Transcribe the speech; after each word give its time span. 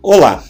Olá, 0.00 0.44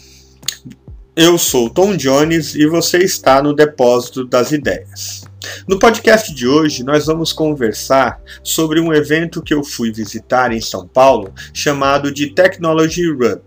eu 1.15 1.35
sou 1.35 1.71
Tom 1.71 1.97
Jones 1.97 2.53
e 2.53 2.67
você 2.67 2.99
está 2.99 3.41
no 3.41 3.51
Depósito 3.51 4.23
das 4.23 4.51
Ideias. 4.51 5.23
No 5.67 5.79
podcast 5.79 6.33
de 6.35 6.47
hoje, 6.47 6.83
nós 6.83 7.07
vamos 7.07 7.33
conversar 7.33 8.21
sobre 8.43 8.79
um 8.79 8.93
evento 8.93 9.41
que 9.41 9.51
eu 9.51 9.63
fui 9.63 9.91
visitar 9.91 10.51
em 10.51 10.61
São 10.61 10.87
Paulo, 10.87 11.33
chamado 11.51 12.11
de 12.11 12.27
Technology 12.27 13.09
Rub. 13.09 13.41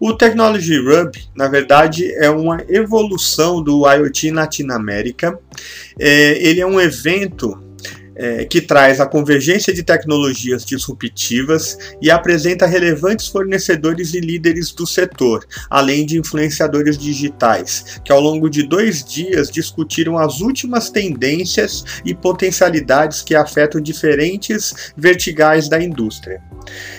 O 0.00 0.12
Technology 0.12 0.76
Rub, 0.76 1.12
na 1.36 1.46
verdade, 1.46 2.12
é 2.14 2.28
uma 2.28 2.58
evolução 2.68 3.62
do 3.62 3.88
IoT 3.88 4.32
Latinoamérica. 4.32 5.38
É, 6.00 6.36
ele 6.44 6.60
é 6.60 6.66
um 6.66 6.80
evento 6.80 7.67
é, 8.18 8.44
que 8.44 8.60
traz 8.60 9.00
a 9.00 9.06
convergência 9.06 9.72
de 9.72 9.84
tecnologias 9.84 10.64
disruptivas 10.64 11.78
e 12.02 12.10
apresenta 12.10 12.66
relevantes 12.66 13.28
fornecedores 13.28 14.12
e 14.12 14.20
líderes 14.20 14.72
do 14.72 14.86
setor, 14.86 15.46
além 15.70 16.04
de 16.04 16.18
influenciadores 16.18 16.98
digitais, 16.98 18.00
que 18.04 18.12
ao 18.12 18.20
longo 18.20 18.50
de 18.50 18.64
dois 18.64 19.04
dias 19.04 19.50
discutiram 19.50 20.18
as 20.18 20.40
últimas 20.40 20.90
tendências 20.90 21.84
e 22.04 22.12
potencialidades 22.12 23.22
que 23.22 23.36
afetam 23.36 23.80
diferentes 23.80 24.92
verticais 24.96 25.68
da 25.68 25.80
indústria. 25.80 26.42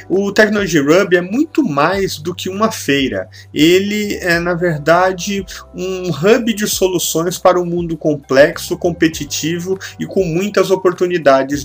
O 0.07 0.31
Technology 0.31 0.79
Rub 0.79 1.13
é 1.15 1.21
muito 1.21 1.63
mais 1.63 2.17
do 2.17 2.33
que 2.33 2.49
uma 2.49 2.71
feira. 2.71 3.29
Ele 3.53 4.15
é, 4.15 4.39
na 4.39 4.53
verdade, 4.55 5.45
um 5.75 6.09
hub 6.09 6.53
de 6.53 6.65
soluções 6.65 7.37
para 7.37 7.59
um 7.59 7.65
mundo 7.65 7.97
complexo, 7.97 8.77
competitivo 8.77 9.77
e 9.99 10.05
com 10.05 10.23
muitas 10.23 10.71
oportunidades 10.71 11.08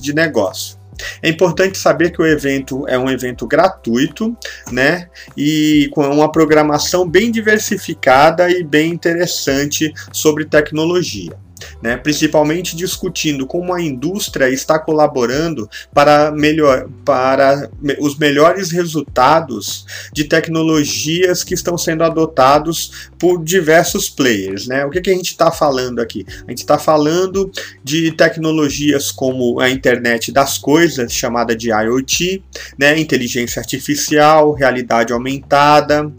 de 0.01 0.15
negócio. 0.15 0.79
É 1.21 1.29
importante 1.29 1.77
saber 1.77 2.11
que 2.11 2.23
o 2.23 2.27
evento 2.27 2.87
é 2.87 2.97
um 2.97 3.11
evento 3.11 3.47
gratuito, 3.47 4.37
né? 4.71 5.09
E 5.37 5.91
com 5.93 6.07
uma 6.07 6.31
programação 6.31 7.09
bem 7.09 7.33
diversificada 7.33 8.49
e 8.49 8.63
bem 8.63 8.93
interessante 8.93 9.93
sobre 10.13 10.45
tecnologia 10.45 11.44
né, 11.83 11.97
principalmente 11.97 12.77
discutindo 12.77 13.47
como 13.47 13.73
a 13.73 13.83
indústria 13.83 14.49
está 14.49 14.79
colaborando 14.79 15.69
para, 15.93 16.31
melhor, 16.31 16.89
para 17.05 17.71
os 18.01 18.17
melhores 18.19 18.71
resultados 18.71 19.87
de 20.13 20.25
tecnologias 20.25 21.45
que 21.45 21.55
estão 21.55 21.77
sendo 21.77 22.05
adotados 22.05 23.11
por 23.19 23.43
diversos 23.43 24.09
players. 24.09 24.67
Né? 24.67 24.85
O 24.85 24.91
que, 24.91 25.01
que 25.01 25.11
a 25.11 25.15
gente 25.15 25.31
está 25.31 25.51
falando 25.51 26.01
aqui? 26.01 26.25
A 26.47 26.51
gente 26.51 26.59
está 26.59 26.79
falando 26.79 27.51
de 27.83 28.13
tecnologias 28.13 29.11
como 29.11 29.61
a 29.61 29.71
internet 29.71 30.33
das 30.33 30.59
coisas, 30.59 31.13
chamada 31.13 31.55
de 31.55 31.71
IoT, 31.71 32.43
né, 32.79 32.99
inteligência 32.99 33.61
artificial, 33.61 34.53
realidade 34.53 35.13
aumentada, 35.13 36.11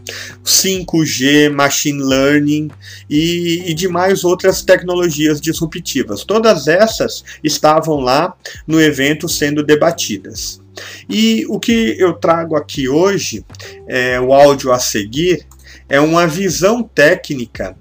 5G, 0.44 1.50
machine 1.50 2.02
learning 2.02 2.70
e, 3.08 3.64
e 3.66 3.74
demais 3.74 4.24
outras 4.24 4.62
tecnologias 4.62 5.25
disruptivas. 5.40 6.24
Todas 6.24 6.68
essas 6.68 7.24
estavam 7.42 7.96
lá 8.00 8.34
no 8.66 8.80
evento 8.80 9.28
sendo 9.28 9.62
debatidas. 9.62 10.60
E 11.08 11.44
o 11.48 11.58
que 11.58 11.96
eu 11.98 12.12
trago 12.14 12.56
aqui 12.56 12.88
hoje, 12.88 13.44
é, 13.88 14.20
o 14.20 14.32
áudio 14.32 14.72
a 14.72 14.78
seguir, 14.78 15.46
é 15.88 16.00
uma 16.00 16.26
visão 16.26 16.82
técnica 16.82 17.76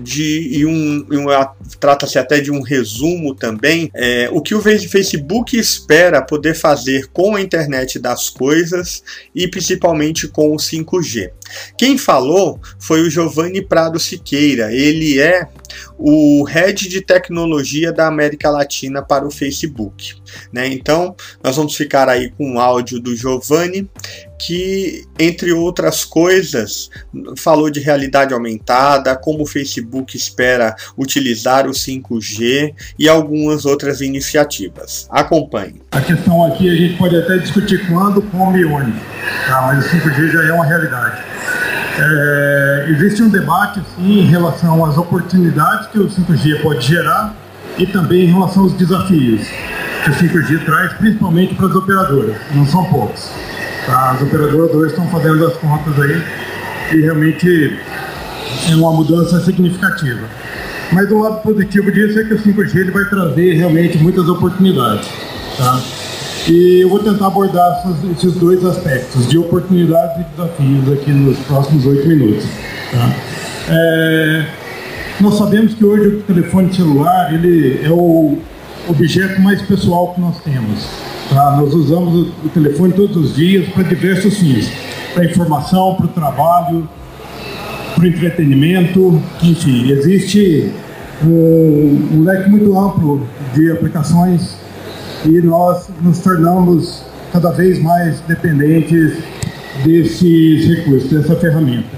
de 0.00 0.48
e 0.58 0.66
um, 0.66 1.06
um 1.10 1.26
trata-se 1.78 2.18
até 2.18 2.40
de 2.40 2.50
um 2.50 2.62
resumo 2.62 3.34
também 3.34 3.90
é, 3.94 4.28
o 4.32 4.40
que 4.40 4.54
o 4.54 4.60
Facebook 4.60 5.56
espera 5.56 6.22
poder 6.22 6.54
fazer 6.54 7.08
com 7.12 7.34
a 7.34 7.40
internet 7.40 7.98
das 7.98 8.30
coisas 8.30 9.02
e 9.34 9.48
principalmente 9.48 10.28
com 10.28 10.52
o 10.52 10.56
5G. 10.56 11.30
Quem 11.76 11.98
falou 11.98 12.60
foi 12.78 13.02
o 13.02 13.10
Giovanni 13.10 13.60
Prado 13.60 13.98
Siqueira. 13.98 14.72
Ele 14.72 15.20
é 15.20 15.46
o 15.98 16.44
head 16.44 16.88
de 16.88 17.00
tecnologia 17.00 17.92
da 17.92 18.06
América 18.06 18.50
Latina 18.50 19.02
para 19.02 19.26
o 19.26 19.30
Facebook. 19.30 20.14
Né? 20.52 20.66
Então, 20.68 21.14
nós 21.42 21.56
vamos 21.56 21.76
ficar 21.76 22.08
aí 22.08 22.30
com 22.30 22.54
o 22.54 22.60
áudio 22.60 23.00
do 23.00 23.14
Giovanni, 23.14 23.88
que, 24.44 25.04
entre 25.20 25.52
outras 25.52 26.04
coisas, 26.04 26.90
falou 27.36 27.70
de 27.70 27.78
realidade 27.78 28.34
aumentada, 28.34 29.14
como 29.14 29.44
o 29.44 29.46
Facebook 29.46 30.16
espera 30.16 30.74
utilizar 30.98 31.68
o 31.68 31.70
5G 31.70 32.74
e 32.98 33.08
algumas 33.08 33.64
outras 33.64 34.00
iniciativas. 34.00 35.06
Acompanhe. 35.10 35.80
A 35.92 36.00
questão 36.00 36.44
aqui 36.44 36.68
a 36.68 36.74
gente 36.74 36.98
pode 36.98 37.16
até 37.16 37.38
discutir 37.38 37.86
quando, 37.86 38.20
como 38.20 38.56
e 38.56 38.64
onde, 38.64 38.92
tá? 39.46 39.62
mas 39.62 39.86
o 39.86 39.88
5G 39.88 40.32
já 40.32 40.44
é 40.48 40.52
uma 40.52 40.66
realidade. 40.66 41.22
É, 42.00 42.86
existe 42.88 43.22
um 43.22 43.28
debate 43.28 43.80
sim, 43.94 44.20
em 44.20 44.26
relação 44.26 44.84
às 44.84 44.98
oportunidades 44.98 45.86
que 45.88 46.00
o 46.00 46.08
5G 46.08 46.62
pode 46.62 46.84
gerar 46.84 47.36
e 47.78 47.86
também 47.86 48.24
em 48.24 48.32
relação 48.32 48.64
aos 48.64 48.72
desafios 48.72 49.46
que 50.02 50.10
o 50.10 50.14
5G 50.14 50.64
traz, 50.64 50.92
principalmente 50.94 51.54
para 51.54 51.66
as 51.66 51.74
operadoras, 51.74 52.36
não 52.54 52.66
são 52.66 52.84
poucos. 52.84 53.30
Tá? 53.86 54.12
As 54.12 54.22
operadoras 54.22 54.74
hoje 54.74 54.90
estão 54.90 55.08
fazendo 55.08 55.46
as 55.46 55.54
contas 55.54 56.00
aí 56.00 56.22
e 56.92 57.00
realmente 57.00 57.78
é 58.70 58.74
uma 58.76 58.92
mudança 58.92 59.40
significativa. 59.40 60.26
Mas 60.92 61.10
o 61.10 61.18
lado 61.18 61.42
positivo 61.42 61.90
disso 61.90 62.18
é 62.18 62.24
que 62.24 62.34
o 62.34 62.38
5G 62.38 62.76
ele 62.76 62.90
vai 62.90 63.04
trazer 63.06 63.54
realmente 63.54 63.96
muitas 63.98 64.28
oportunidades. 64.28 65.08
Tá? 65.56 65.80
E 66.48 66.80
eu 66.82 66.88
vou 66.88 66.98
tentar 66.98 67.28
abordar 67.28 67.82
esses 68.10 68.34
dois 68.34 68.64
aspectos, 68.64 69.28
de 69.28 69.38
oportunidades 69.38 70.20
e 70.20 70.36
desafios, 70.36 70.92
aqui 70.92 71.10
nos 71.10 71.38
próximos 71.40 71.86
oito 71.86 72.06
minutos. 72.08 72.44
Tá? 72.90 73.14
É, 73.68 74.46
nós 75.20 75.38
sabemos 75.38 75.74
que 75.74 75.84
hoje 75.84 76.16
o 76.16 76.22
telefone 76.22 76.74
celular 76.74 77.32
ele 77.32 77.80
é 77.84 77.90
o 77.90 78.38
objeto 78.88 79.40
mais 79.40 79.62
pessoal 79.62 80.14
que 80.14 80.20
nós 80.20 80.36
temos. 80.42 80.86
Tá? 81.30 81.56
Nós 81.56 81.72
usamos 81.74 82.28
o 82.44 82.48
telefone 82.48 82.92
todos 82.92 83.16
os 83.16 83.34
dias 83.34 83.68
para 83.68 83.82
diversos 83.84 84.38
fins, 84.38 84.70
para 85.14 85.24
informação, 85.24 85.94
para 85.94 86.06
o 86.06 86.08
trabalho, 86.08 86.88
para 87.94 88.04
o 88.04 88.06
entretenimento, 88.06 89.22
enfim, 89.42 89.90
existe 89.90 90.72
um, 91.24 92.08
um 92.12 92.22
leque 92.24 92.50
muito 92.50 92.76
amplo 92.78 93.26
de 93.54 93.70
aplicações 93.70 94.56
e 95.24 95.40
nós 95.40 95.88
nos 96.00 96.18
tornamos 96.20 97.04
cada 97.32 97.50
vez 97.50 97.80
mais 97.80 98.20
dependentes 98.20 99.14
desses 99.84 100.66
recursos, 100.68 101.10
dessa 101.10 101.36
ferramenta. 101.36 101.88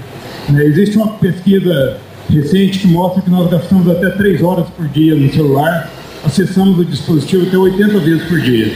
Né, 0.49 0.63
existe 0.65 0.97
uma 0.97 1.13
pesquisa 1.13 1.97
recente 2.29 2.79
que 2.79 2.87
mostra 2.87 3.21
que 3.21 3.29
nós 3.29 3.49
gastamos 3.49 3.87
até 3.89 4.09
3 4.11 4.41
horas 4.41 4.67
por 4.69 4.87
dia 4.87 5.15
no 5.15 5.31
celular, 5.31 5.89
acessamos 6.25 6.79
o 6.79 6.85
dispositivo 6.85 7.47
até 7.47 7.57
80 7.57 7.99
vezes 7.99 8.23
por 8.23 8.39
dia. 8.41 8.73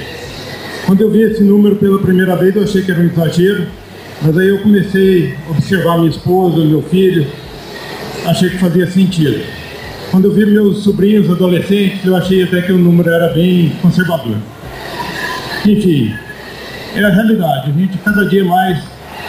Quando 0.86 1.02
eu 1.02 1.10
vi 1.10 1.24
esse 1.24 1.44
número 1.44 1.76
pela 1.76 2.00
primeira 2.00 2.36
vez, 2.36 2.56
eu 2.56 2.64
achei 2.64 2.82
que 2.82 2.92
era 2.92 3.02
um 3.02 3.06
exagero, 3.06 3.68
mas 4.22 4.38
aí 4.38 4.50
eu 4.50 4.60
comecei 4.60 5.36
a 5.48 5.52
observar 5.52 5.98
minha 5.98 6.09
esposa, 6.09 6.64
meu 6.64 6.82
filho, 6.84 7.26
achei 8.26 8.50
que 8.50 8.58
fazia 8.58 8.86
sentido. 8.88 9.42
Quando 10.12 10.26
eu 10.26 10.32
vi 10.32 10.46
meus 10.46 10.84
sobrinhos 10.84 11.30
adolescentes, 11.30 12.04
eu 12.06 12.16
achei 12.16 12.44
até 12.44 12.62
que 12.62 12.72
o 12.72 12.78
número 12.78 13.09
era 13.09 13.34
bem 13.34 13.72
conservador. 13.82 14.38
Enfim, 15.66 16.14
é 16.96 17.04
a 17.04 17.09
realidade. 17.09 17.72
A 17.72 17.74
gente 17.74 17.98
cada 18.00 18.26
dia 18.26 18.44
mais 18.44 18.80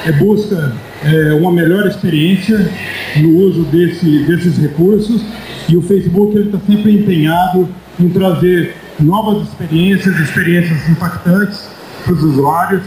é, 0.06 0.12
busca 0.12 0.72
é, 1.04 1.34
uma 1.34 1.52
melhor 1.52 1.86
experiência 1.86 2.70
no 3.16 3.36
uso 3.38 3.62
desse, 3.64 4.24
desses 4.24 4.56
recursos 4.56 5.22
e 5.70 5.76
o 5.76 5.82
Facebook 5.82 6.36
está 6.36 6.58
sempre 6.66 6.92
empenhado 6.92 7.68
em 7.98 8.08
trazer 8.08 8.74
novas 8.98 9.48
experiências, 9.48 10.18
experiências 10.18 10.88
impactantes 10.88 11.68
para 12.04 12.12
os 12.12 12.22
usuários, 12.22 12.82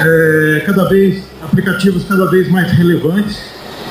é, 0.00 0.62
cada 0.66 0.88
vez 0.88 1.22
aplicativos 1.42 2.04
cada 2.04 2.26
vez 2.26 2.50
mais 2.50 2.70
relevantes 2.72 3.40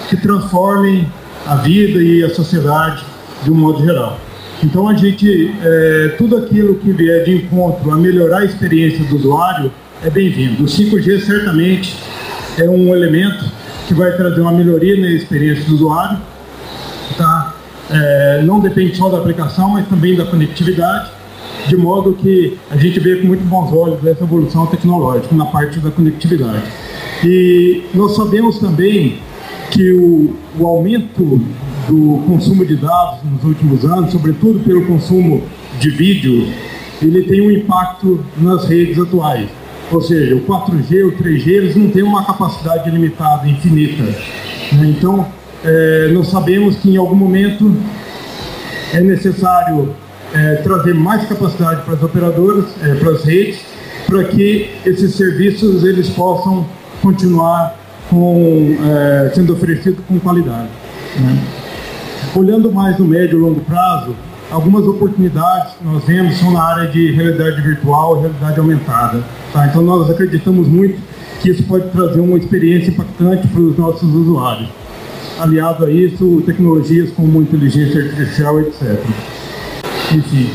que 0.10 0.18
transformem 0.18 1.08
a 1.48 1.56
vida 1.56 2.02
e 2.02 2.24
a 2.24 2.30
sociedade 2.30 3.04
de 3.44 3.52
um 3.52 3.56
modo 3.56 3.84
geral. 3.84 4.20
Então 4.64 4.88
a 4.88 4.94
gente, 4.94 5.54
é, 5.64 6.16
tudo 6.18 6.38
aquilo 6.38 6.76
que 6.76 6.92
vier 6.92 7.24
de 7.24 7.36
encontro 7.36 7.92
a 7.92 7.98
melhorar 7.98 8.40
a 8.40 8.46
experiência 8.46 9.04
do 9.06 9.16
usuário 9.16 9.72
é 10.04 10.10
bem-vindo. 10.10 10.64
O 10.64 10.66
5G 10.66 11.22
certamente 11.22 11.96
é 12.58 12.70
um 12.70 12.94
elemento 12.94 13.46
que 13.88 13.94
vai 13.94 14.12
trazer 14.16 14.42
uma 14.42 14.52
melhoria 14.52 15.00
na 15.00 15.10
experiência 15.10 15.64
do 15.66 15.76
usuário. 15.76 16.20
É, 17.92 18.42
não 18.44 18.60
depende 18.60 18.96
só 18.96 19.10
da 19.10 19.18
aplicação, 19.18 19.70
mas 19.70 19.88
também 19.88 20.16
da 20.16 20.26
conectividade, 20.26 21.12
de 21.68 21.76
modo 21.76 22.14
que 22.14 22.58
a 22.70 22.78
gente 22.78 23.00
vê 23.00 23.18
com 23.18 23.28
muito 23.28 23.44
bons 23.44 23.72
olhos 23.74 24.06
essa 24.06 24.24
evolução 24.24 24.66
tecnológica 24.66 25.36
na 25.36 25.46
parte 25.46 25.80
da 25.80 25.92
conectividade. 25.92 26.64
E 27.24 27.84
nós 27.94 28.16
sabemos 28.16 28.60
também 28.60 29.20
que 29.70 29.94
o, 29.94 30.36
o 30.60 30.66
aumento 30.66 31.42
do 31.88 32.24
consumo 32.26 32.66
de 32.66 32.76
dados 32.76 33.20
nos 33.24 33.44
últimos 33.44 33.86
anos, 33.86 34.12
sobretudo 34.12 34.60
pelo 34.60 34.86
consumo 34.86 35.44
de 35.80 35.90
vídeo, 35.90 36.48
ele 37.02 37.24
tem 37.24 37.42
um 37.42 37.52
impacto 37.52 38.24
nas 38.38 38.66
redes 38.66 39.00
atuais. 39.00 39.50
Ou 39.92 40.02
seja, 40.02 40.36
o 40.36 40.42
4G, 40.42 41.06
o 41.06 41.12
3G, 41.12 41.48
eles 41.48 41.76
não 41.76 41.90
têm 41.90 42.04
uma 42.04 42.24
capacidade 42.24 42.90
limitada, 42.90 43.48
infinita. 43.48 44.04
Então, 44.72 45.28
é, 45.64 46.10
nós 46.14 46.28
sabemos 46.30 46.78
que 46.78 46.90
em 46.90 46.98
algum 46.98 47.16
momento 47.16 47.76
é 48.94 49.00
necessário 49.02 49.94
é, 50.34 50.56
trazer 50.56 50.94
mais 50.94 51.28
capacidade 51.28 51.84
para 51.84 51.94
as 51.94 52.04
operadoras, 52.04 52.66
é, 52.82 52.96
para 52.96 53.12
as 53.12 53.24
redes, 53.24 53.62
para 54.08 54.24
que 54.26 54.70
esses 54.86 55.16
serviços 55.16 55.84
eles 55.84 56.10
possam 56.10 56.66
continuar 57.02 57.76
com, 58.10 58.76
é, 58.86 59.32
sendo 59.34 59.54
oferecidos 59.54 60.04
com 60.08 60.20
qualidade. 60.20 60.70
Né? 61.20 61.44
Olhando 62.36 62.72
mais 62.72 62.98
no 62.98 63.06
médio 63.06 63.38
e 63.38 63.42
longo 63.42 63.62
prazo, 63.62 64.16
algumas 64.50 64.86
oportunidades 64.86 65.74
que 65.74 65.86
nós 65.86 66.04
vemos 66.04 66.38
são 66.38 66.52
na 66.52 66.64
área 66.64 66.88
de 66.90 67.12
realidade 67.12 67.62
virtual 67.62 68.18
e 68.18 68.22
realidade 68.22 68.60
aumentada. 68.60 69.24
Tá? 69.54 69.68
Então 69.68 69.82
nós 69.82 70.10
acreditamos 70.10 70.68
muito 70.68 71.00
que 71.42 71.50
isso 71.50 71.64
pode 71.64 71.90
trazer 71.90 72.20
uma 72.20 72.38
experiência 72.38 72.92
impactante 72.92 73.48
para 73.48 73.62
os 73.62 73.78
nossos 73.78 74.14
usuários. 74.14 74.81
Aliado 75.42 75.86
a 75.86 75.92
isso, 75.92 76.44
tecnologias 76.46 77.10
como 77.12 77.42
inteligência 77.42 78.04
artificial, 78.04 78.62
etc. 78.62 79.00
Enfim, 80.14 80.50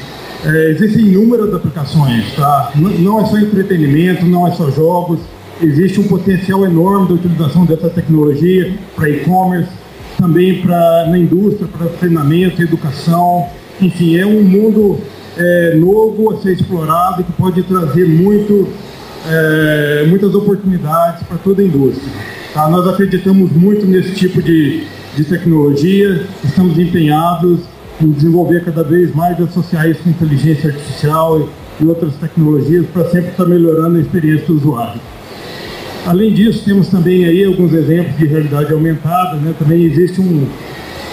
é, 0.44 0.70
existem 0.70 1.06
inúmeras 1.06 1.52
aplicações, 1.52 2.32
tá? 2.34 2.70
não 2.76 3.20
é 3.20 3.24
só 3.26 3.38
entretenimento, 3.38 4.24
não 4.24 4.46
é 4.46 4.52
só 4.52 4.70
jogos, 4.70 5.18
existe 5.60 5.98
um 5.98 6.04
potencial 6.04 6.64
enorme 6.64 7.08
da 7.08 7.14
utilização 7.14 7.64
dessa 7.64 7.88
tecnologia 7.88 8.72
para 8.94 9.08
e-commerce, 9.08 9.70
também 10.18 10.60
para 10.60 11.06
na 11.08 11.18
indústria, 11.18 11.66
para 11.66 11.86
treinamento, 11.88 12.62
educação, 12.62 13.46
enfim, 13.80 14.16
é 14.16 14.24
um 14.24 14.42
mundo 14.42 14.98
é, 15.36 15.74
novo 15.76 16.32
a 16.32 16.38
ser 16.38 16.52
explorado 16.52 17.24
que 17.24 17.32
pode 17.32 17.62
trazer 17.62 18.08
muito, 18.08 18.68
é, 19.28 20.06
muitas 20.08 20.34
oportunidades 20.34 21.22
para 21.26 21.36
toda 21.38 21.60
a 21.60 21.64
indústria. 21.64 22.12
Tá? 22.56 22.70
Nós 22.70 22.88
acreditamos 22.88 23.52
muito 23.52 23.84
nesse 23.84 24.14
tipo 24.14 24.40
de, 24.40 24.82
de 25.14 25.24
tecnologia, 25.24 26.22
estamos 26.42 26.78
empenhados 26.78 27.60
em 28.00 28.10
desenvolver 28.10 28.64
cada 28.64 28.82
vez 28.82 29.14
mais 29.14 29.38
associar 29.38 29.86
isso 29.90 30.02
com 30.02 30.08
inteligência 30.08 30.70
artificial 30.70 31.50
e 31.78 31.84
outras 31.84 32.14
tecnologias 32.14 32.86
para 32.86 33.10
sempre 33.10 33.28
estar 33.32 33.44
melhorando 33.44 33.98
a 33.98 34.00
experiência 34.00 34.46
do 34.46 34.54
usuário. 34.54 34.98
Além 36.06 36.32
disso, 36.32 36.64
temos 36.64 36.88
também 36.88 37.26
aí 37.26 37.44
alguns 37.44 37.74
exemplos 37.74 38.16
de 38.16 38.24
realidade 38.24 38.72
aumentada, 38.72 39.36
né? 39.36 39.54
também 39.58 39.82
existe 39.84 40.18
um, 40.22 40.48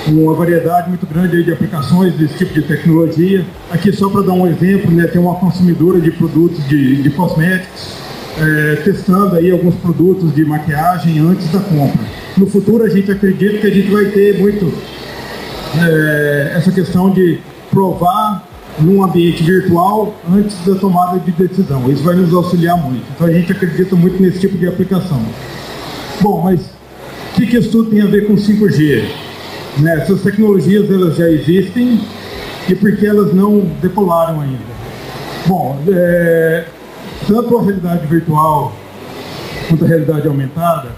uma 0.08 0.34
variedade 0.34 0.88
muito 0.88 1.06
grande 1.06 1.44
de 1.44 1.52
aplicações 1.52 2.14
desse 2.14 2.38
tipo 2.38 2.54
de 2.54 2.62
tecnologia. 2.62 3.46
Aqui 3.70 3.92
só 3.92 4.10
para 4.10 4.22
dar 4.22 4.32
um 4.32 4.48
exemplo, 4.48 4.90
né, 4.92 5.08
tem 5.08 5.20
uma 5.20 5.36
consumidora 5.36 6.00
de 6.00 6.10
produtos 6.10 6.66
de, 6.70 7.02
de 7.02 7.10
cosméticos 7.10 8.13
é, 8.40 8.76
testando 8.84 9.36
aí 9.36 9.52
alguns 9.52 9.76
produtos 9.76 10.34
de 10.34 10.44
maquiagem 10.46 11.20
antes 11.20 11.52
da 11.52 11.60
compra. 11.60 12.02
No 12.38 12.48
futuro 12.48 12.84
a 12.84 12.90
gente 12.90 13.12
acredita 13.12 13.60
que 13.60 13.68
a 13.68 13.72
gente 13.72 13.92
vai 13.92 14.06
ter 14.06 14.40
muito 14.40 14.74
é, 15.80 16.54
essa 16.56 16.72
questão 16.72 17.12
de 17.12 17.40
provar 17.70 18.48
num 18.80 19.04
ambiente 19.04 19.44
virtual 19.44 20.16
antes 20.32 20.58
da 20.66 20.76
tomada 20.76 21.20
de 21.20 21.32
decisão. 21.32 21.92
Isso 21.92 22.04
vai 22.04 22.16
nos 22.16 22.34
auxiliar 22.34 22.78
muito. 22.78 23.06
Então 23.16 23.28
a 23.28 23.32
gente 23.32 23.52
acredita 23.52 23.96
muito 23.96 24.22
nesse 24.22 24.40
tipo 24.40 24.58
de 24.58 24.68
aplicação. 24.68 25.22
Bom, 26.22 26.42
mas 26.42 26.62
o 26.62 27.36
que, 27.36 27.48
que 27.48 27.58
isso 27.58 27.70
tudo 27.70 27.92
tem 27.92 28.02
a 28.02 28.08
ver 28.08 28.28
com 28.28 28.36
5G? 28.36 29.04
Né? 29.80 29.98
Essas 30.02 30.22
tecnologias 30.22 30.90
elas 30.90 31.16
já 31.16 31.30
existem 31.30 32.00
e 32.68 32.76
por 32.76 32.96
que 32.96 33.06
elas 33.06 33.34
não 33.34 33.60
decolaram 33.82 34.42
ainda? 34.42 34.74
Bom, 35.46 35.78
é, 35.88 36.66
tanto 37.28 37.58
a 37.58 37.62
realidade 37.62 38.08
virtual 38.08 38.74
quanto 39.68 39.86
a 39.86 39.88
realidade 39.88 40.28
aumentada, 40.28 40.90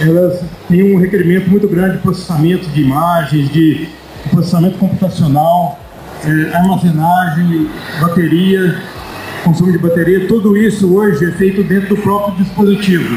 elas 0.00 0.40
têm 0.68 0.94
um 0.94 0.98
requerimento 0.98 1.48
muito 1.50 1.68
grande 1.68 1.96
de 1.96 2.02
processamento 2.02 2.68
de 2.68 2.82
imagens, 2.82 3.50
de 3.50 3.88
processamento 4.30 4.78
computacional, 4.78 5.78
é, 6.24 6.56
armazenagem, 6.56 7.68
bateria, 8.00 8.80
consumo 9.44 9.72
de 9.72 9.78
bateria, 9.78 10.26
tudo 10.28 10.56
isso 10.56 10.94
hoje 10.94 11.24
é 11.24 11.32
feito 11.32 11.62
dentro 11.64 11.94
do 11.94 12.02
próprio 12.02 12.36
dispositivo. 12.36 13.16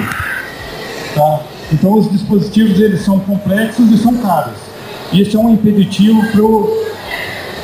Tá? 1.13 1.41
Então 1.71 1.93
os 1.97 2.11
dispositivos 2.11 2.79
eles 2.79 3.01
são 3.01 3.19
complexos 3.19 3.91
e 3.91 3.97
são 3.97 4.17
caros. 4.17 4.57
Isso 5.13 5.37
é 5.37 5.39
um 5.39 5.53
impeditivo 5.53 6.21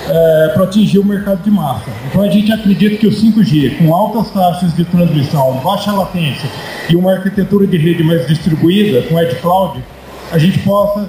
é, 0.10 0.52
para 0.54 0.64
atingir 0.64 1.00
o 1.00 1.06
mercado 1.06 1.44
de 1.44 1.52
massa. 1.52 1.90
Então 2.08 2.22
a 2.22 2.30
gente 2.30 2.52
acredita 2.52 2.98
que 2.98 3.08
o 3.08 3.12
5G, 3.12 3.78
com 3.78 3.94
altas 3.94 4.32
taxas 4.32 4.74
de 4.76 4.84
transmissão, 4.86 5.60
baixa 5.64 5.92
latência 5.92 6.50
e 6.90 6.96
uma 6.96 7.14
arquitetura 7.14 7.68
de 7.68 7.78
rede 7.78 8.04
mais 8.04 8.26
distribuída, 8.28 9.02
com 9.04 9.20
Edge 9.20 9.36
Cloud, 9.38 9.84
a 10.32 10.38
gente 10.38 10.60
possa 10.60 11.08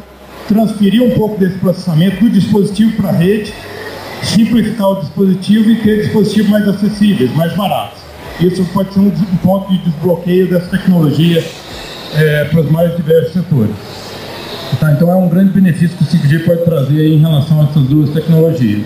transferir 0.48 1.02
um 1.02 1.10
pouco 1.10 1.38
desse 1.38 1.58
processamento 1.58 2.20
do 2.24 2.30
dispositivo 2.30 2.92
para 2.96 3.10
a 3.10 3.12
rede, 3.12 3.52
simplificar 4.22 4.90
o 4.90 5.00
dispositivo 5.00 5.70
e 5.70 5.76
ter 5.76 6.02
dispositivos 6.02 6.50
mais 6.50 6.68
acessíveis, 6.68 7.34
mais 7.34 7.54
baratos. 7.54 8.00
Isso 8.40 8.64
pode 8.72 8.92
ser 8.92 9.00
um, 9.00 9.10
ponto 9.42 9.70
de 9.70 9.78
desbloqueio 9.78 10.48
dessa 10.48 10.66
tecnologia 10.66 11.44
é, 12.14 12.44
para 12.44 12.60
os 12.60 12.70
mais 12.70 12.94
diversos 12.96 13.32
setores. 13.32 13.74
Tá? 14.82 14.90
Então 14.90 15.08
é 15.08 15.14
um 15.14 15.28
grande 15.28 15.52
benefício 15.52 15.96
que 15.96 16.02
o 16.02 16.06
5G 16.08 16.44
pode 16.44 16.64
trazer 16.64 17.06
em 17.06 17.18
relação 17.18 17.60
a 17.60 17.64
essas 17.66 17.84
duas 17.84 18.10
tecnologias. 18.10 18.84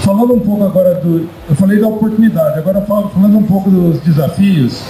Falando 0.00 0.32
um 0.32 0.40
pouco 0.40 0.64
agora 0.64 0.94
do. 0.94 1.28
Eu 1.46 1.54
falei 1.54 1.78
da 1.78 1.86
oportunidade, 1.86 2.58
agora 2.58 2.80
falando 2.80 3.36
um 3.36 3.42
pouco 3.42 3.70
dos 3.70 4.00
desafios, 4.00 4.80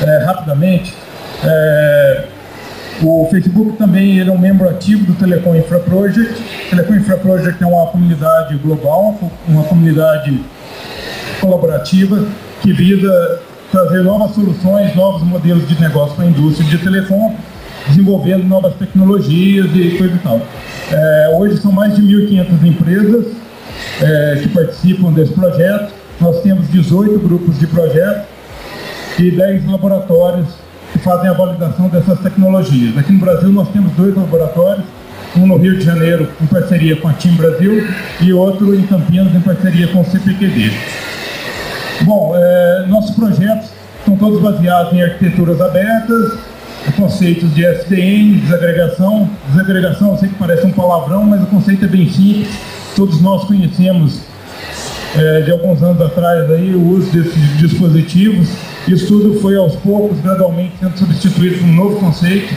é, 0.00 0.24
rapidamente. 0.24 0.92
É, 1.44 2.24
o 3.02 3.28
Facebook 3.30 3.76
também 3.76 4.18
ele 4.18 4.30
é 4.30 4.32
um 4.32 4.38
membro 4.38 4.68
ativo 4.68 5.04
do 5.04 5.14
Telecom 5.14 5.54
Infra 5.54 5.78
Project. 5.78 6.42
O 6.66 6.70
Telecom 6.70 6.94
Infra 6.96 7.16
Project 7.16 7.62
é 7.62 7.66
uma 7.68 7.86
comunidade 7.86 8.56
global, 8.56 9.16
uma 9.46 9.62
comunidade 9.62 10.40
colaborativa 11.40 12.26
que 12.62 12.72
visa 12.72 13.40
trazer 13.70 14.02
novas 14.02 14.34
soluções, 14.34 14.92
novos 14.96 15.22
modelos 15.22 15.68
de 15.68 15.80
negócio 15.80 16.16
para 16.16 16.24
a 16.24 16.28
indústria 16.28 16.68
de 16.68 16.78
telecom 16.78 17.36
desenvolvendo 17.88 18.44
novas 18.44 18.74
tecnologias 18.74 19.66
e 19.74 19.96
coisa 19.98 20.14
e 20.14 20.18
tal. 20.18 20.40
É, 20.90 21.36
hoje 21.36 21.58
são 21.58 21.72
mais 21.72 21.94
de 21.96 22.02
1.500 22.02 22.66
empresas 22.66 23.26
é, 24.00 24.40
que 24.42 24.48
participam 24.48 25.12
desse 25.12 25.32
projeto. 25.32 25.92
Nós 26.20 26.40
temos 26.42 26.68
18 26.70 27.18
grupos 27.18 27.58
de 27.58 27.66
projeto 27.66 28.26
e 29.18 29.30
10 29.30 29.66
laboratórios 29.66 30.48
que 30.92 30.98
fazem 30.98 31.28
a 31.28 31.32
validação 31.32 31.88
dessas 31.88 32.18
tecnologias. 32.20 32.96
Aqui 32.96 33.12
no 33.12 33.20
Brasil 33.20 33.50
nós 33.50 33.68
temos 33.68 33.92
dois 33.92 34.14
laboratórios, 34.14 34.84
um 35.36 35.46
no 35.46 35.56
Rio 35.56 35.76
de 35.76 35.84
Janeiro 35.84 36.28
em 36.40 36.46
parceria 36.46 36.96
com 36.96 37.08
a 37.08 37.12
Team 37.12 37.34
Brasil 37.34 37.86
e 38.20 38.32
outro 38.32 38.74
em 38.74 38.82
Campinas 38.86 39.34
em 39.34 39.40
parceria 39.40 39.88
com 39.88 40.00
o 40.00 40.04
CPQD. 40.04 40.72
Bom, 42.02 42.32
é, 42.34 42.86
nossos 42.88 43.14
projetos 43.14 43.70
são 44.04 44.16
todos 44.16 44.40
baseados 44.40 44.92
em 44.92 45.02
arquiteturas 45.02 45.60
abertas, 45.60 46.38
conceitos 46.92 47.54
de 47.54 47.64
SDN, 47.64 48.40
desagregação. 48.40 49.28
Desagregação, 49.48 50.12
eu 50.12 50.18
sei 50.18 50.28
que 50.28 50.34
parece 50.36 50.66
um 50.66 50.72
palavrão, 50.72 51.24
mas 51.24 51.42
o 51.42 51.46
conceito 51.46 51.84
é 51.84 51.88
bem 51.88 52.08
simples. 52.08 52.48
Todos 52.94 53.20
nós 53.20 53.44
conhecemos 53.44 54.20
é, 55.16 55.40
de 55.42 55.50
alguns 55.50 55.82
anos 55.82 56.00
atrás 56.00 56.50
aí, 56.50 56.74
o 56.74 56.88
uso 56.88 57.10
desses 57.10 57.58
dispositivos. 57.58 58.48
Isso 58.86 59.06
tudo 59.06 59.40
foi 59.40 59.56
aos 59.56 59.74
poucos, 59.76 60.20
gradualmente, 60.20 60.74
sendo 60.78 60.96
substituído 60.98 61.58
por 61.58 61.64
um 61.64 61.74
novo 61.74 61.96
conceito, 61.96 62.54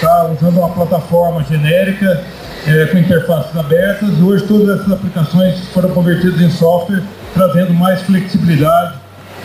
tá? 0.00 0.30
usando 0.30 0.58
uma 0.58 0.68
plataforma 0.68 1.44
genérica, 1.44 2.22
é, 2.66 2.86
com 2.86 2.98
interfaces 2.98 3.56
abertas. 3.56 4.10
Hoje 4.20 4.44
todas 4.44 4.80
essas 4.80 4.92
aplicações 4.92 5.58
foram 5.72 5.90
convertidas 5.90 6.40
em 6.40 6.50
software, 6.50 7.02
trazendo 7.34 7.74
mais 7.74 8.02
flexibilidade 8.02 8.94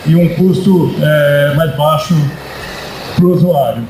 e 0.06 0.14
um 0.14 0.28
custo 0.34 0.94
é, 1.02 1.54
mais 1.56 1.74
baixo 1.76 2.14
para 3.16 3.24
o 3.24 3.32
usuário 3.34 3.82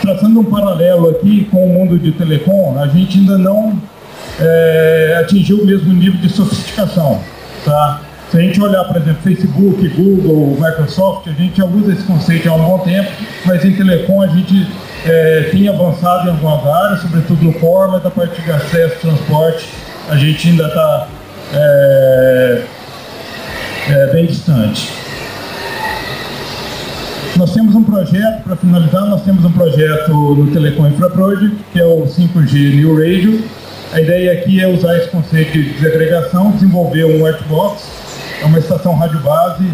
traçando 0.00 0.40
um 0.40 0.44
paralelo 0.44 1.10
aqui 1.10 1.46
com 1.50 1.66
o 1.66 1.68
mundo 1.72 1.98
de 1.98 2.12
telecom, 2.12 2.78
a 2.78 2.86
gente 2.86 3.18
ainda 3.18 3.38
não 3.38 3.80
é, 4.40 5.18
atingiu 5.20 5.58
o 5.58 5.66
mesmo 5.66 5.92
nível 5.92 6.20
de 6.20 6.28
sofisticação. 6.28 7.20
Tá? 7.64 8.00
Se 8.30 8.38
a 8.38 8.40
gente 8.40 8.60
olhar, 8.60 8.84
por 8.84 8.96
exemplo, 8.96 9.22
Facebook, 9.22 9.88
Google, 9.90 10.56
Microsoft, 10.60 11.28
a 11.28 11.32
gente 11.32 11.58
já 11.58 11.64
usa 11.64 11.92
esse 11.92 12.02
conceito 12.02 12.48
há 12.48 12.54
um 12.54 12.64
bom 12.64 12.78
tempo, 12.80 13.10
mas 13.44 13.64
em 13.64 13.74
telecom 13.74 14.22
a 14.22 14.26
gente 14.26 14.66
é, 15.04 15.48
tem 15.50 15.68
avançado 15.68 16.28
em 16.28 16.30
algumas 16.32 16.66
áreas, 16.66 17.00
sobretudo 17.00 17.44
no 17.44 17.52
core, 17.54 17.92
mas 17.92 18.02
da 18.02 18.10
parte 18.10 18.40
de 18.42 18.50
acesso, 18.50 18.96
transporte, 19.00 19.68
a 20.08 20.16
gente 20.16 20.48
ainda 20.48 20.66
está 20.66 21.08
é, 21.52 22.62
é, 23.90 24.06
bem 24.12 24.26
distante. 24.26 25.03
Nós 27.36 27.52
temos 27.52 27.74
um 27.74 27.82
projeto, 27.82 28.44
para 28.44 28.54
finalizar, 28.54 29.06
nós 29.06 29.24
temos 29.24 29.44
um 29.44 29.50
projeto 29.50 30.12
no 30.12 30.52
Telecom 30.52 30.86
Infra 30.86 31.10
Project, 31.10 31.56
que 31.72 31.80
é 31.80 31.84
o 31.84 32.06
5G 32.06 32.76
New 32.76 32.96
Radio. 32.96 33.42
A 33.92 34.00
ideia 34.00 34.32
aqui 34.34 34.62
é 34.62 34.68
usar 34.68 34.96
esse 34.98 35.08
conceito 35.08 35.50
de 35.50 35.72
desagregação, 35.72 36.52
desenvolver 36.52 37.04
um 37.04 37.24
Whitebox, 37.24 37.82
é 38.40 38.46
uma 38.46 38.58
estação 38.60 38.94
rádio 38.94 39.18
base 39.18 39.68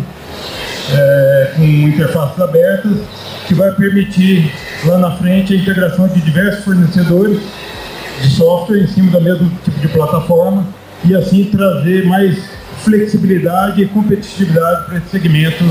é, 0.91 1.53
com 1.55 1.63
interfaces 1.63 2.41
abertas, 2.41 2.97
que 3.47 3.53
vai 3.53 3.71
permitir 3.73 4.51
lá 4.87 4.97
na 4.97 5.11
frente 5.19 5.53
a 5.53 5.57
integração 5.57 6.09
de 6.09 6.19
diversos 6.23 6.65
fornecedores 6.65 7.41
de 8.23 8.31
software 8.31 8.79
em 8.79 8.87
cima 8.87 9.11
do 9.11 9.21
mesmo 9.21 9.51
tipo 9.63 9.79
de 9.81 9.89
plataforma 9.89 10.67
e 11.05 11.15
assim 11.15 11.45
trazer 11.45 12.07
mais 12.07 12.43
flexibilidade 12.85 13.83
e 13.83 13.87
competitividade 13.87 14.87
para 14.87 14.97
esse 14.97 15.09
segmento 15.11 15.65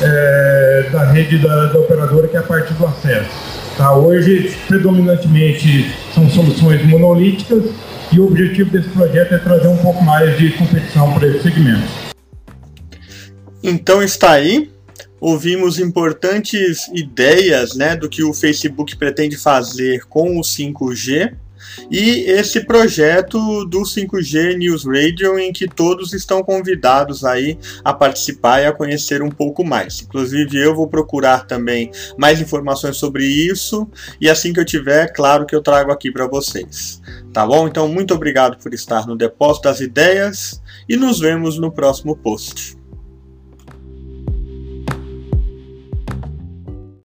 é, 0.00 0.88
da 0.90 1.04
rede 1.10 1.38
da, 1.38 1.66
da, 1.66 1.78
operadora, 1.78 2.28
que 2.28 2.36
é 2.36 2.40
a 2.40 2.42
parte 2.42 2.72
do 2.74 2.86
acesso. 2.86 3.30
Tá? 3.76 3.94
Hoje, 3.96 4.56
predominantemente, 4.66 5.92
são 6.14 6.28
soluções 6.30 6.84
monolíticas 6.86 7.64
e 8.12 8.20
o 8.20 8.26
objetivo 8.26 8.70
desse 8.70 8.88
projeto 8.90 9.34
é 9.34 9.38
trazer 9.38 9.68
um 9.68 9.78
pouco 9.78 10.02
mais 10.02 10.36
de 10.38 10.50
competição 10.50 11.12
para 11.14 11.28
esse 11.28 11.42
segmento. 11.42 11.88
Então 13.62 14.02
está 14.02 14.32
aí. 14.32 14.70
Ouvimos 15.20 15.78
importantes 15.78 16.86
ideias 16.94 17.74
né, 17.74 17.96
do 17.96 18.10
que 18.10 18.22
o 18.22 18.34
Facebook 18.34 18.94
pretende 18.96 19.38
fazer 19.38 20.04
com 20.04 20.38
o 20.38 20.42
5G 20.42 21.32
e 21.90 22.24
esse 22.30 22.64
projeto 22.64 23.64
do 23.64 23.82
5G 23.82 24.56
News 24.56 24.84
Radio 24.84 25.38
em 25.38 25.52
que 25.52 25.66
todos 25.68 26.12
estão 26.12 26.42
convidados 26.42 27.24
aí 27.24 27.58
a 27.84 27.92
participar 27.92 28.62
e 28.62 28.66
a 28.66 28.72
conhecer 28.72 29.22
um 29.22 29.30
pouco 29.30 29.64
mais. 29.64 30.02
Inclusive 30.02 30.58
eu 30.58 30.74
vou 30.74 30.88
procurar 30.88 31.46
também 31.46 31.90
mais 32.16 32.40
informações 32.40 32.96
sobre 32.96 33.24
isso 33.24 33.88
e 34.20 34.28
assim 34.28 34.52
que 34.52 34.60
eu 34.60 34.64
tiver, 34.64 35.12
claro 35.12 35.46
que 35.46 35.54
eu 35.54 35.62
trago 35.62 35.90
aqui 35.90 36.10
para 36.10 36.26
vocês. 36.26 37.00
Tá 37.32 37.46
bom? 37.46 37.66
Então 37.66 37.88
muito 37.88 38.14
obrigado 38.14 38.56
por 38.62 38.72
estar 38.72 39.06
no 39.06 39.16
Depósito 39.16 39.68
das 39.68 39.80
Ideias 39.80 40.62
e 40.88 40.96
nos 40.96 41.18
vemos 41.18 41.58
no 41.58 41.72
próximo 41.72 42.16
post. 42.16 42.83